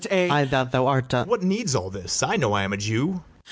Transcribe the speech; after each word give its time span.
Ay, 0.09 0.45
that 0.49 0.71
thou 0.71 0.87
art, 0.87 1.13
a 1.13 1.17
BARABAS. 1.17 1.27
What 1.27 1.43
needs 1.43 1.75
all 1.75 1.91
this? 1.91 2.23
I 2.23 2.35
know 2.35 2.53
I 2.53 2.63
am 2.63 2.73
a 2.73 2.77
Jew. 2.77 3.21